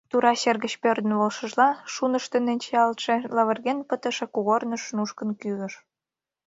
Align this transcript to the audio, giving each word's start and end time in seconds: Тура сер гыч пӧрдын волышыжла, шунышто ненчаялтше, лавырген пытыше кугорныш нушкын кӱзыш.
Тура 0.09 0.31
сер 0.41 0.57
гыч 0.63 0.73
пӧрдын 0.83 1.13
волышыжла, 1.19 1.69
шунышто 1.93 2.37
ненчаялтше, 2.45 3.15
лавырген 3.35 3.79
пытыше 3.89 4.25
кугорныш 4.35 4.83
нушкын 4.95 5.29
кӱзыш. 5.41 5.73